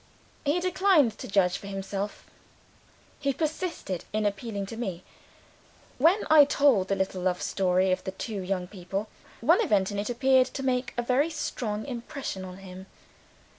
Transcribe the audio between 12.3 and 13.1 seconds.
on him.